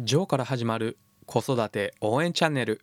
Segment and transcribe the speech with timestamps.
[0.00, 2.80] ジョーから始まる子育て応援チャンネル。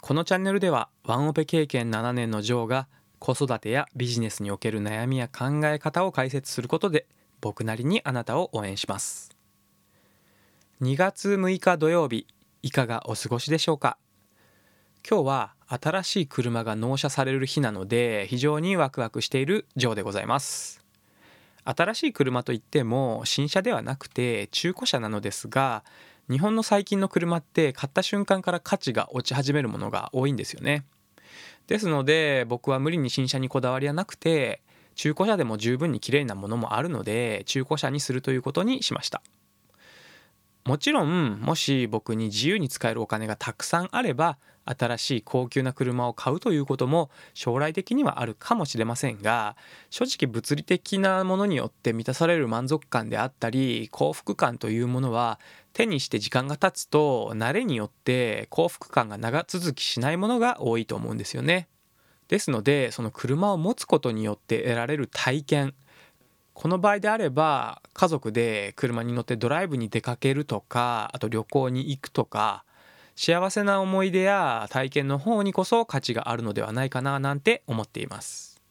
[0.00, 2.88] このチャンネルではワンオペ経験7年のジョーが
[3.20, 7.06] 子育てやビジネスにおける悩みや考え方を解説することで
[7.40, 9.30] 僕なりにあなたを応援します。
[10.82, 12.26] 2月6日土曜日
[12.62, 13.96] いかがお過ごしでしょうか？
[15.08, 20.84] 今日は新しい車が納車される日なので非常にワクワクしているジョーでございます。
[21.64, 25.84] 新しい車といっても新車ではなくて中古車なのですが
[26.30, 30.84] 日本の最近の車って買った瞬間から価値が落ち始めるものが多いんですよね。
[31.66, 34.62] ですので僕は無理に新車にこだわりはなくて
[34.94, 39.22] 中古車でも十分に綺麗なものもあるので中古車にするということにしました。
[40.64, 44.36] もちろんもし僕に自由に使えるお金がたくさんあれば
[44.68, 49.56] 新しい高級な車を買うということも将来的にはあるかもしれませんが
[49.90, 55.38] 正直物理的なものによって満たされる満足感であったり幸福感というものは
[55.72, 61.68] 手にして時間が経つと慣れによって幸福感が長続きしないものが多いと思うんですよね。
[62.28, 65.74] ですのでその車を持つことによって得られる体験
[66.52, 72.64] この場合であれば家族で車に乗ってドライブに出かけるとかあと旅行に行くとか
[73.20, 78.62] 幸せな思い出や体験の方にこそ価値があるのではないかななんて思っています。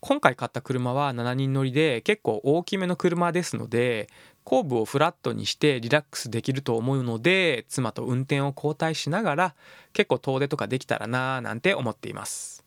[0.00, 4.08] 今回買った車は7人乗りで結構大きめの車ですので
[4.44, 9.54] 後部をフラットにしてリラックスできると思うので妻と運転を交代しながら
[9.92, 12.64] 結構遠出とかできたらなーなんて思っています。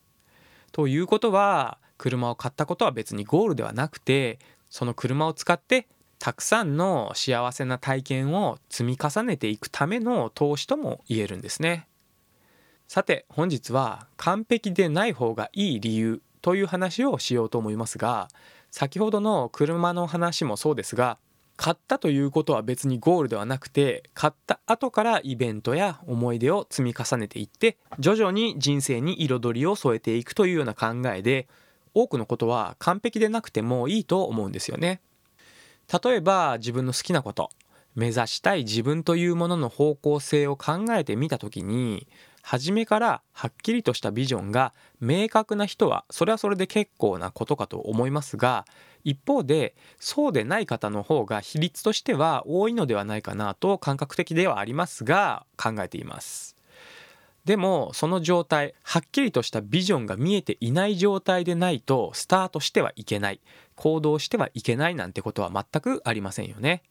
[0.72, 4.38] ということは車を買ったことは別にゴールではなくて
[4.70, 5.88] その車を使って
[6.22, 11.88] たくさんの幸せな体験を積み重ねていくための投資とも言えるんですね
[12.88, 18.28] さて本日は完璧でない方がいい理由という話をしようと思いますが
[18.70, 21.18] 先ほどの車の話もそうですが
[21.58, 31.48] 買ったということは別にゴールではなくて買った後からイベントや思い出を積み重ねていって徐々に人生に彩りを添えていくというような考えで
[31.96, 35.02] 多くのことは完璧でなくてもいいと思うんですよね。
[35.92, 37.50] 例えば自分の好きなこと
[37.96, 42.08] 目指したい自分というものの方向性を考えてみた時に
[42.42, 48.66] 初めからはっきりとしたビジョンが明確な人はそれはそれで結構なことかと思いますが
[49.04, 56.56] 一方でそうでない方の方が比率としては多いのではないかなと感覚的ではありますが考えています。
[57.46, 63.42] でもその状態はっきりとしたビジョンが見えていない状態でないとスタートしてはいけない。
[63.76, 66.84] 行動してはいけないなんてことは全くありませんよね。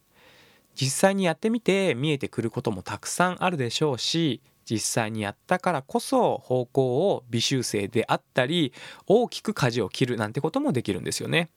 [0.74, 8.72] 実際にやってみて見えてくることもたくさんあるでしょうし実際にやったからこそ方向を微修正であったり
[9.06, 11.50] 大きく舵を切るなんてこともできるんですよね。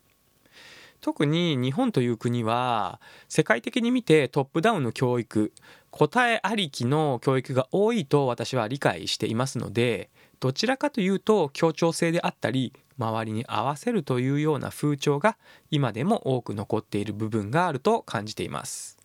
[0.99, 5.51] 特に日本という国は世界的に見てトップダウンの教育
[5.95, 10.09] 答えありきの教育が多いと私は理解していますので
[10.39, 15.37] どちらかというと協調性であったり周りに合わせるというような風潮が
[15.69, 18.97] 今でも多く残っている部分があると感じています。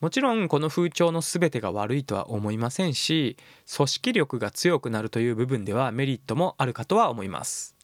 [0.00, 3.36] もちろんこの風潮の全てが悪いとは思いませんし
[3.74, 7.74] 組織力が強くなるという部分ではメリットもあるかとは思います。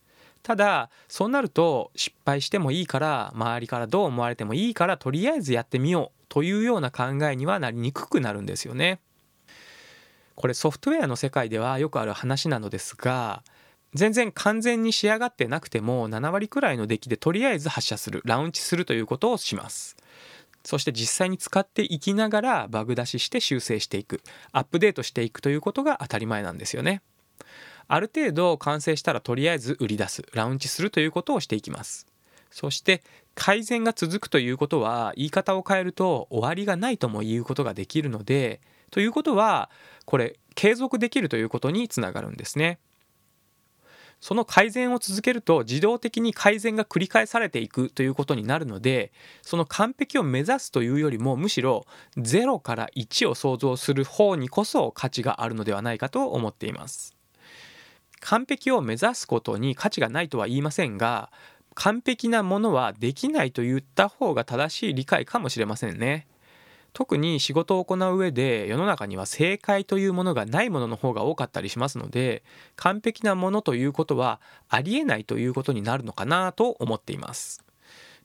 [0.45, 9.01] ただそうなると失敗してもいいから周りからどう思われてもいいからとりあえずやってみようというような考えにはなりにくくなるんですよね。
[10.37, 13.43] これソフトウェアの世界ではよくある話なのですが
[13.93, 19.97] 全然完全に仕上がってなくても7割くらいの出来でとりあえず発射するラウンチするということをします。
[20.65, 27.03] そして実際に使っていきながらバグ出しして修正していくアップデートしていくということが当たり前なんですよね。
[27.89, 32.07] ある程度完成したらとりあえず売り出すラウンチするということをしていきます。
[32.51, 33.03] そして
[33.35, 39.71] 改善が続くということは言い方を変えると終わりがないとも言うことができるのでということは
[40.05, 42.79] これ継続できるということにつながるんですね。
[44.21, 51.87] その改善を続けると自動的に改善が繰り返されていくということになるのでその完璧を目指すというよりもむしろ
[52.19, 57.17] 0から1を想像する方にこそ価値があるのではないかと思っています。
[58.21, 61.33] 完璧を目指すことに価値がないとは言いませんが
[61.81, 66.27] 完璧なものはできないと言った方が正しい理解かもしれませんね。
[66.93, 72.43] 特に仕事を行う上で世の中には正解というものがないものの方が多かったりしますので
[72.77, 77.65] 完璧なものということはありえないということになるのかなと思っています。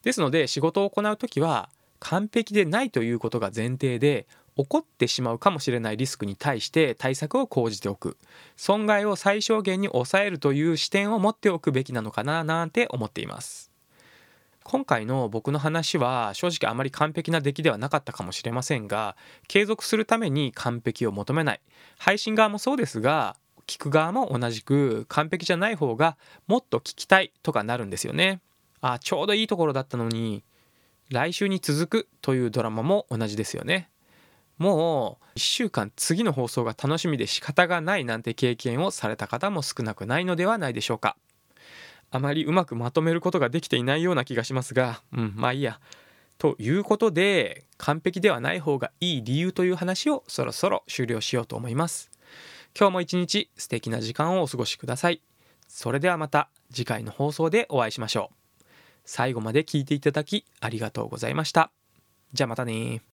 [0.02, 4.26] ですので仕事を行う時は完璧でないということが前提で
[4.56, 8.16] 起こってしまうかもしれないリスクに対して対策を講じておく。
[8.56, 13.70] 損害を最小限に抑えるという視点を持っておくべきなのかななんて思っています。
[14.62, 19.16] 今回の僕の話は正直あまり完璧な出来ではなかったかもしれませんが
[19.46, 21.60] 継続するために完璧を求めない。
[21.98, 23.36] 配信側もそうですが
[23.66, 26.16] 聞く側も同じく完璧じゃない方が
[26.46, 28.40] もっと聞きたいとかなるんですよね。
[28.80, 30.42] あちょうどいいところだったのに
[31.10, 33.88] 来週に続くというドラマも同じですよね。
[34.58, 41.16] もう1週間次の放送が楽しみで仕方がないなんて経験をされた方も少なくないのではないでしょうか。
[42.10, 45.80] あまりうまくまとめることができていないような気がしますがうんまあいいや。
[46.38, 52.10] ということで完璧ではない方がいい理由という話をそろそろ終了しようと思います。
[52.78, 55.22] 今日も一日素敵な時間をお過ごしください。
[55.68, 58.64] それではまた次回の放送でお会いしましょう。
[59.04, 61.70] 最後まで聞いていただきありがとうございました。
[62.32, 63.02] じゃあまたね